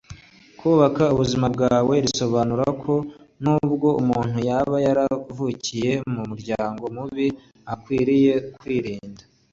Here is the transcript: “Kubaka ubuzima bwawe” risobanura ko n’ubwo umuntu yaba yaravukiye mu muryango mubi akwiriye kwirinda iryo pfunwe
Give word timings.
“Kubaka 0.59 1.03
ubuzima 1.13 1.45
bwawe” 1.55 1.93
risobanura 2.05 2.65
ko 2.81 2.93
n’ubwo 3.43 3.87
umuntu 4.01 4.37
yaba 4.49 4.75
yaravukiye 4.85 5.91
mu 6.13 6.21
muryango 6.29 6.83
mubi 6.95 7.27
akwiriye 7.73 8.33
kwirinda 8.59 9.21
iryo 9.21 9.25
pfunwe 9.25 9.25